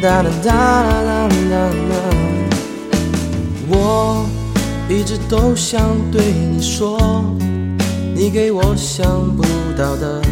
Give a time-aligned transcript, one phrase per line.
[0.00, 1.94] 哒哒哒哒哒哒。
[3.68, 4.26] 我
[4.88, 5.78] 一直都想
[6.10, 7.22] 对你说，
[8.14, 9.42] 你给我想不
[9.76, 10.22] 到的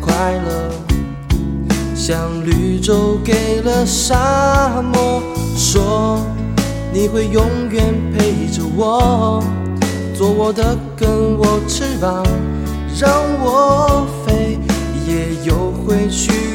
[0.00, 0.70] 快乐，
[1.94, 5.22] 像绿洲给了沙漠，
[5.54, 6.18] 说
[6.90, 9.44] 你会永远陪着我，
[10.16, 12.24] 做我的根我翅膀，
[12.98, 13.12] 让
[13.42, 14.58] 我飞，
[15.06, 16.53] 也有回去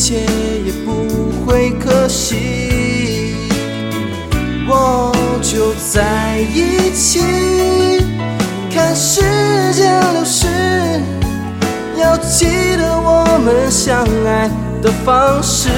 [0.00, 0.14] 一切，
[0.64, 1.04] 也不
[1.44, 3.34] 会可惜。
[4.66, 7.20] 我就在一起，
[8.72, 9.20] 看时
[9.74, 10.46] 间流逝，
[11.98, 12.46] 要记
[12.78, 14.48] 得我们相爱
[14.80, 15.68] 的方式。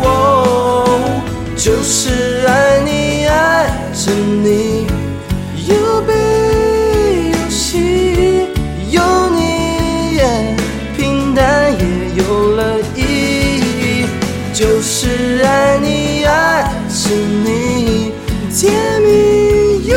[0.00, 1.20] 我
[1.54, 2.08] 就是
[14.84, 18.12] 是爱你，爱着你，
[18.52, 19.96] 甜蜜又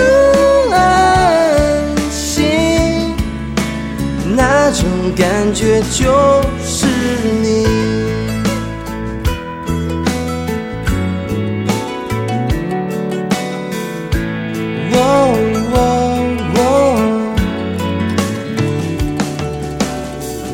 [0.71, 3.15] 安心，
[4.35, 6.05] 那种感觉就
[6.63, 6.85] 是
[7.41, 7.65] 你。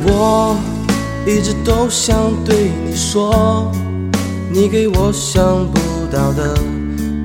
[0.04, 0.58] 我
[1.28, 3.72] 一直都想对你说，
[4.54, 5.80] 你给我想不
[6.12, 6.54] 到的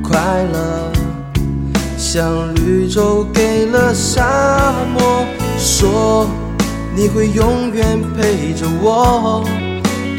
[0.01, 0.93] 快乐，
[1.99, 5.27] 像绿洲给了沙漠，
[5.59, 6.29] 说
[6.95, 9.45] 你会永远陪着我，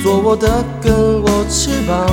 [0.04, 2.06] 做我的跟我翅膀，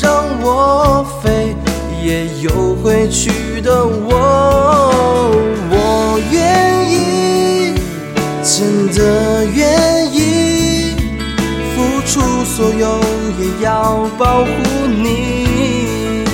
[0.00, 1.56] 让我飞，
[2.00, 4.31] 也有回去的我。
[12.12, 13.00] 出所有
[13.40, 14.46] 也要保护
[14.86, 16.26] 你。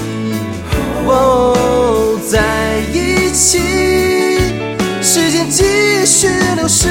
[1.07, 3.61] 哦，在一起，
[5.01, 5.63] 时间继
[6.05, 6.89] 续流逝，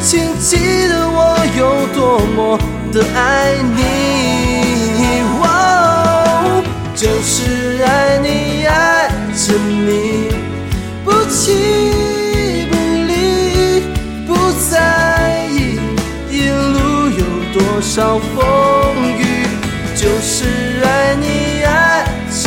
[0.00, 2.56] 请记得我有多么
[2.92, 3.99] 的爱你。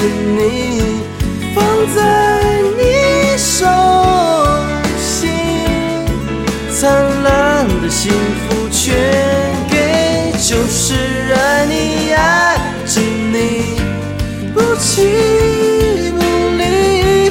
[0.04, 1.02] 爱着你，
[1.56, 1.64] 放
[1.96, 1.98] 在
[2.78, 3.66] 你手
[5.00, 5.32] 心，
[6.70, 6.92] 灿
[7.24, 8.94] 烂的幸福全
[9.70, 10.94] 给，就是
[11.34, 13.80] 爱你，爱着你，
[14.54, 16.22] 不弃不
[16.58, 17.30] 离，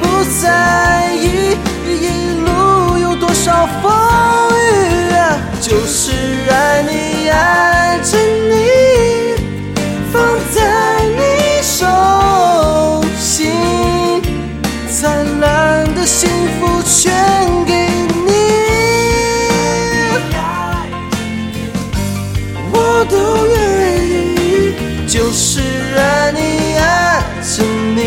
[0.00, 2.08] 不在意一
[2.40, 2.48] 路
[2.96, 3.93] 有多少风
[23.08, 23.54] 都愿
[24.08, 24.74] 意，
[25.06, 25.60] 就是
[25.96, 26.38] 爱你，
[26.78, 28.00] 爱着你，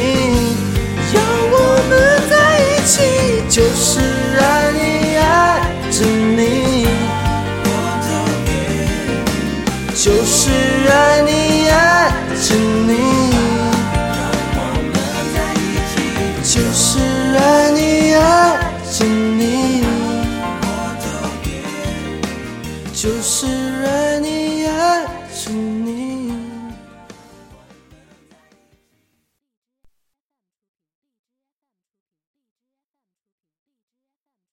[1.14, 1.16] 要
[1.52, 1.56] 我
[1.90, 1.92] 们
[2.30, 2.96] 在一起，
[3.50, 4.00] 就是
[4.40, 4.42] 爱
[4.74, 5.22] 你，爱
[5.92, 6.40] 着你，
[7.64, 7.68] 我
[8.04, 8.10] 都
[8.48, 8.52] 愿
[8.96, 9.16] 意
[9.96, 10.40] 就是
[10.90, 10.92] 爱
[11.22, 11.32] 你，